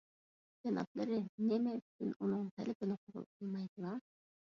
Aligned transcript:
جانابلىرى 0.61 1.19
نېمە 1.49 1.73
ئۈچۈن 1.79 2.15
ئۇنىڭ 2.15 2.47
تەلىپىنى 2.55 2.97
قوبۇل 3.03 3.29
قىلمايدىلا؟ 3.29 3.93